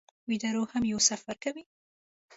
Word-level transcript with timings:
ویده 0.29 0.49
روح 0.55 0.67
هم 0.73 0.83
یو 0.91 0.99
سفر 1.09 1.35
کوي 1.43 1.63